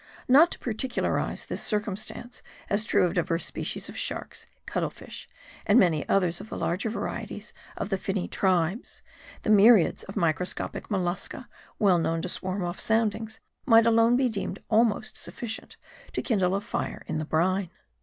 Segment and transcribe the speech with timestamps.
[0.27, 5.29] Not to particularize this circum stance as true of divers species of sharks, cuttle fish,
[5.63, 9.03] and many others of the larger varieties of the finny tribes;
[9.43, 14.63] the myriads of microscopic mollusca, well known to swarm off soundings, might alone be deemed
[14.69, 15.77] almost sufficient
[16.13, 17.69] to kindle a fire in the brine.